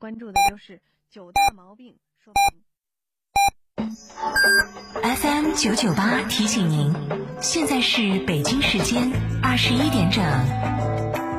[0.00, 0.80] 关注的就是
[1.10, 1.94] 九大毛病
[2.24, 2.64] 说明。
[5.16, 6.90] FM 九九八提醒您，
[7.42, 11.29] 现在是北京时间二十一点整。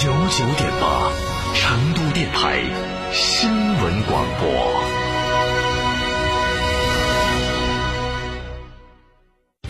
[0.00, 1.12] 九九点八，
[1.54, 2.62] 成都电台
[3.12, 4.82] 新闻广播。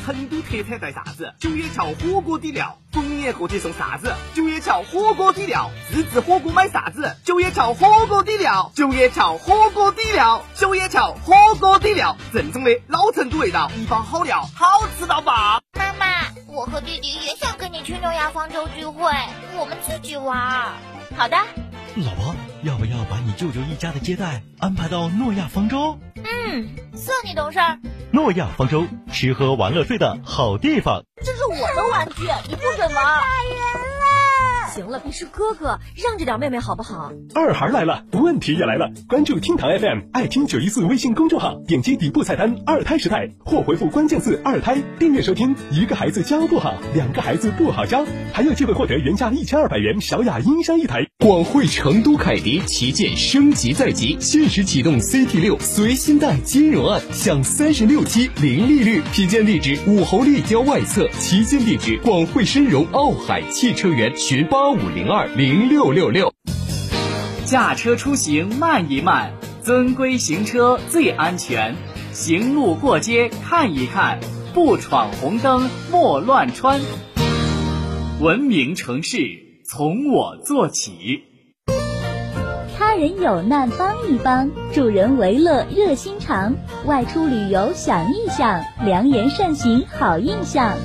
[0.06, 1.34] 成都特产带啥子？
[1.40, 4.14] 九叶桥火锅底料，逢年过节送啥子？
[4.34, 7.16] 九叶桥火锅底料，自制火锅买啥子？
[7.24, 15.60] 九叶桥火锅底料，九叶桥火锅底料，九叶桥火锅底料，正宗的老成都味道，一帮好料，好吃到爆！
[15.74, 16.06] 妈妈，
[16.48, 19.10] 我和弟弟也想跟你去诺亚方舟聚会，
[19.58, 20.72] 我们自己玩。
[21.16, 21.36] 好的，
[21.96, 25.98] 老婆，要不要把你舅舅一家的接待安排到诺亚方舟？
[26.14, 27.80] 嗯，算你懂事儿。
[28.12, 31.02] 诺亚方舟，吃喝玩乐睡的好地方。
[31.24, 33.04] 这是我的玩具，你不准玩。
[33.04, 33.81] 大人了！
[34.72, 37.12] 行了，你是哥哥，让着点妹妹好不好？
[37.34, 38.90] 二孩来了，问题也来了。
[39.06, 45.54] 关注厅堂 FM，爱听九一四微信公众号，点击底部菜单“二胎时代”或回复关键字“二胎”，订阅收听。
[45.70, 51.06] 一个孩子教不好，两个孩子不好教，还有机会获得原价一千二百元小雅音箱一台。
[51.22, 59.00] 广汇成都凯迪旗舰升级在即，限时启动 CT 六随心贷金融案，享三十六期零利率。
[59.12, 66.34] 品鉴地址：武侯立交外侧，旗舰地址：广汇深融奥海汽车园，寻八五零二零六六六。
[67.44, 71.76] 驾车出行慢一慢，遵规行车最安全。
[72.12, 74.18] 行路过街看一看，
[74.52, 76.80] 不闯红灯莫乱穿。
[78.20, 79.38] 文明城市
[79.74, 81.22] 从我做起。
[82.76, 86.54] 他人有难帮一帮，助人为乐热心肠。
[86.84, 90.76] 外出旅游想一想，良言善行好印象。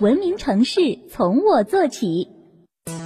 [0.00, 2.30] 文明城市从我做起。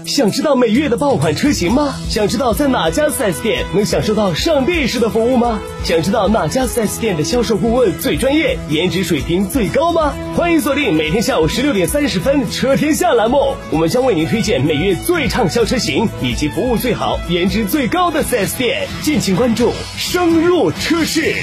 [0.07, 1.97] 想知道每月的爆款车型吗？
[2.09, 5.61] 想知道在哪家 4S 店能享受到上帝式的服务吗？
[5.83, 10.15] 想知道哪家 4S 店的销售顾问最专业，颜值水平最高吗？
[10.37, 19.73] 欢迎锁定每天下午十六点三十分《车天下》栏目，我们将为您推荐每月最畅销车型以及服务最好、颜值最高的 4S 店，敬请关注。
[19.99, 21.35] 深入车市，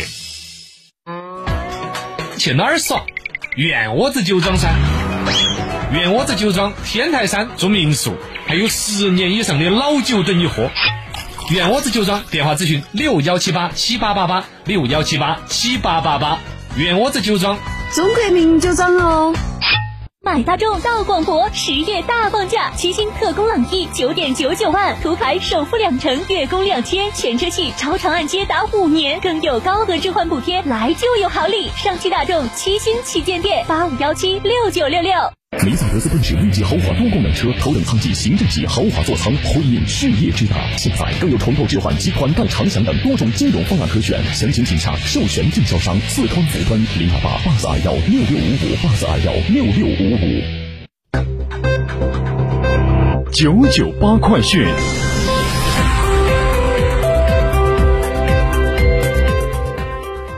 [2.37, 3.03] 去哪儿耍？
[3.57, 4.73] 院窝子酒庄噻！
[5.93, 8.15] 院窝子酒庄天台山住民宿，
[8.47, 10.71] 还有十年以上的老酒等你喝。
[11.51, 16.39] 院窝子酒庄电话咨询六幺七八七八八八六幺七八七八八八。
[16.75, 17.59] 院窝子酒庄，
[17.93, 19.35] 中国名酒庄哦。
[20.25, 31.69] 买大众到广博，十月大放价，七星特工朗逸九点九九万，途牌首付两成，月供两千，全车系超长按揭达五年，更有高额置换补贴，来就有好礼！
[31.75, 35.13] 上汽大众七星旗舰店八五幺七六九六六。
[35.61, 40.55] 梅赛德斯奔驰 V 级豪华多功能车，头等舱级、行政级豪华座舱，婚姻事业之大。
[40.77, 50.41] 现在更有重构置换及款待长享等多种金融方案可选，详情请洽授权经销商四川福端零二八八四二幺六六五五八四二幺六六五五。
[53.31, 54.65] 九九八快讯。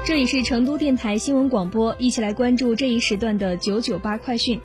[0.06, 4.62] 这里是成都电台新闻广播，一起来关注这一时段的九九八快讯。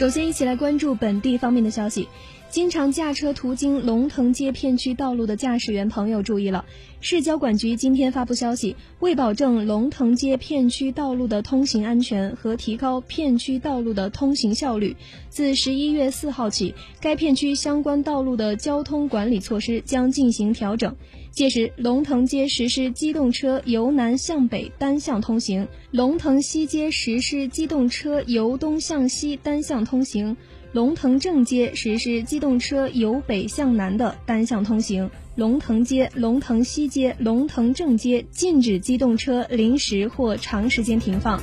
[0.00, 2.08] 首先，一起来关注本地方面的消息。
[2.48, 6.64] 经常驾车途经龙腾街片区道路的驾驶员朋友注意了，
[7.02, 14.96] 市交管局今天发布消息，为保证龙腾街片区道路的通行安全和提高片区道路的通行效率，
[15.28, 20.96] 自十一月四号起，该片区相关道路的交通管理措施将进行调整。
[21.30, 30.36] 届时，龙腾街实施机动车由南向北单向通行，龙腾西街实施机动车由东向西单向通行。
[30.72, 41.40] 龙腾正街实施机动车由北向南的单向通行，龙腾街、龙腾西街、龙腾正街禁止机动车临时或长时间停放。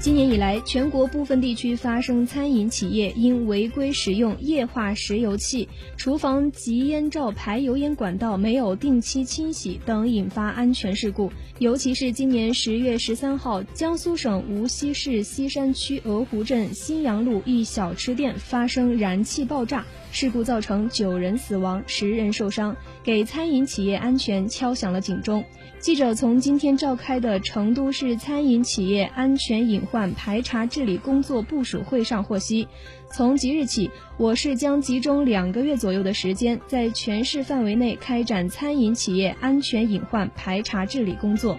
[0.00, 11.32] 今年以来，全国部分地区发生餐饮企业因违规使用液化石油气、厨房及烟罩排油烟管道没有定期清洗等，引发安全事故。
[11.58, 25.44] 尤其是今年十月十三号，江苏省无锡市西山区鹅湖镇新阳路一小吃店发生燃气爆炸，事故造成九人死亡、十人受伤，给餐饮企业安全敲响了警钟。
[25.78, 32.66] 记者从今天召开的成都市餐饮企业安全隐患排查治理工作部署会上获悉，
[33.12, 41.56] 从即日起，我市将集中两个月左右的时间，在全市范围内开展餐饮企业安全隐患排查治理工作。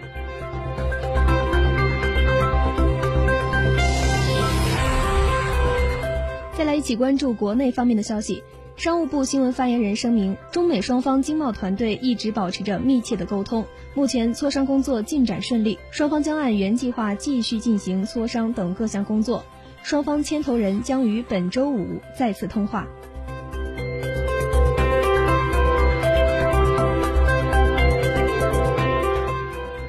[6.60, 8.44] 再来一起关注国内方面的消息。
[8.76, 13.64] 商务部新闻发言人声明，中美双方经贸团队一直保持着密切的沟通，
[13.94, 19.42] 目前磋商工作进展顺利，双方将按原计划继续进行磋商等各项工作。
[19.82, 22.86] 双方牵头人将于本周五再次通话。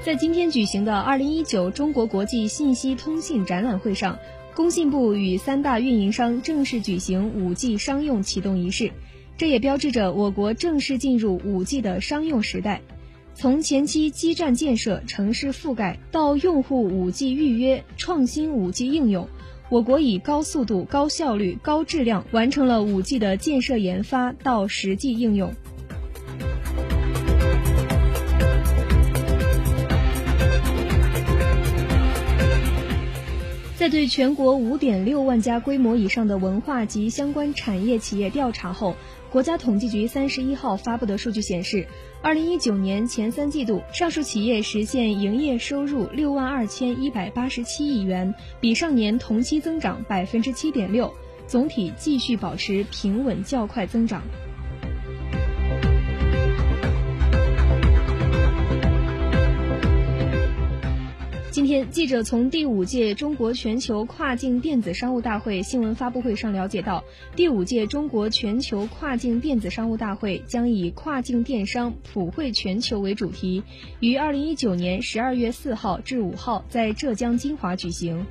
[0.05, 4.17] 在今天举行的二零一九中国国际信息通信展览会上。
[4.53, 8.91] 工信部与三大运营商正式举行 5G 商用启动仪式，
[9.37, 12.81] 这也标志着我国正式进入 5G 的商用时代。
[13.33, 19.29] 从前期基站建设、城市覆盖到用户 5G 预约、创新 5G 应用，
[19.69, 25.53] 我国以高速度、高效率、高质量完成了 5G 的建设研发到实际应用。
[33.81, 38.95] 在对全国五点六万家规模以上的文化及相关产业企业调查后，
[39.31, 41.87] 国家统计局三十一号发布的数据显示，
[42.21, 51.11] 二零一九年前三季度，上述企业实现营业收入六万二千一百八十七亿元，比上年同期增长百分之七点六，
[51.47, 54.21] 总体继续保持平稳较快增长。
[61.51, 67.03] 今天，记者从第五届中国全球跨境电子商务大会新闻发布会上了解到，
[67.35, 73.63] 第五届中国全球跨境电子商务大会将以“跨境电商普惠全球”为主题，
[73.99, 78.25] 于二零一九年十二月四号至五号在浙江金华举行。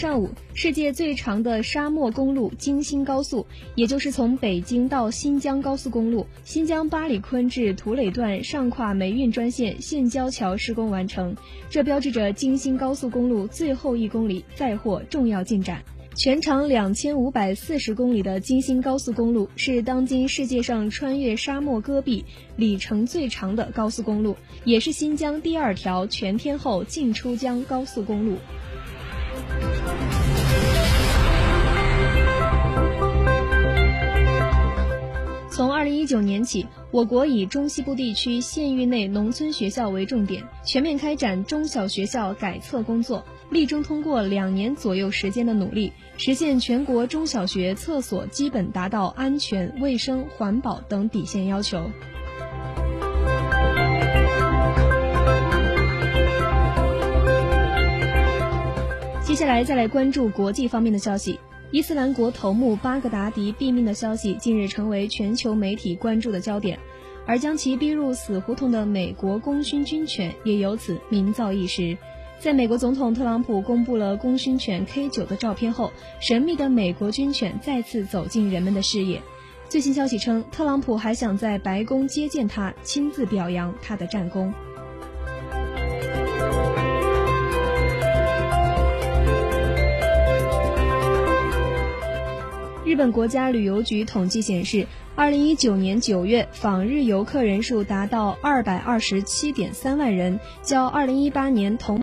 [0.00, 11.36] 上午，世界最长的沙漠公路京新高速，也就是从北京到新疆高速公路新疆巴里坤至土垒段上跨煤运专线现交桥施工完成，
[11.68, 15.82] 这标志着京新高速公路最后一公里再获重要进展。
[16.16, 22.24] 全长两千五百四十公里的京新高速公路是当今世界上穿越沙漠戈壁
[22.56, 28.36] 里程最长的高速公路，也是新疆第二条全天候进出疆高速公路。
[35.60, 51.90] 从二零一九年起，我国以中西部地区县域内农村学校为重点，全面开展中小学校改厕工作，力争通过两年左右时间的努力，实现全国中小学厕所基本达到安全、卫生、环保等底线要求。
[59.22, 61.38] 接下来再来关注国际方面的消息。
[61.72, 66.76] 伊斯兰国头目巴格达迪毙命的消息近日成为全球媒体关注的焦点，
[67.24, 71.96] 而将其逼入死胡同的美国功勋军犬也由此名噪一时。
[72.40, 79.22] 在美国总统特朗普公布了功勋犬 K9 的照片后，神秘的美国军犬再次走进人们的视野。
[79.68, 84.52] 最新消息称，特朗普还想在白宫接见他，亲自表扬他的战功。
[93.00, 101.98] 本国家旅游局统计显示，二零一九年九月访日游客人数达到二百二十七点三万人，较二零一八年同。